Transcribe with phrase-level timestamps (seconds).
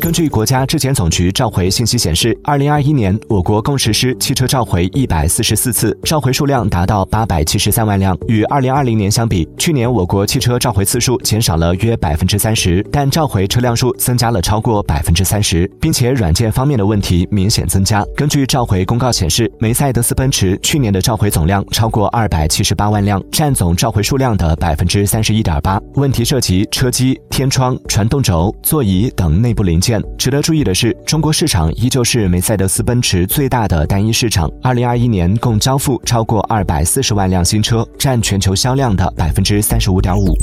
[0.00, 8.16] 根据国家质检总局召回信息显示，二零二一年我国共实施汽车召回一百四十四次，召回数量达到八百七十三万辆。
[8.26, 18.02] 与二零二零年相比，去年我国汽车召回次数减少了约百分之三十，但召回车辆数增加了超过百分之三十，并且软件方面的问题明显增加。
[18.16, 25.78] 根据召回公告显示，梅赛德斯奔驰去年的召回总量超过二百七十八万辆，占总召回数量的百分之三十一点八。
[25.96, 34.50] 问题涉及车机、天窗、传动轴、座椅等内部零件值得注意的是中国市场依旧是梅赛德斯奔驰最大的单一市场。
[34.62, 40.36] 二零二一年共交付超过二百四十万辆新车占全球销量的百分之三十五点五。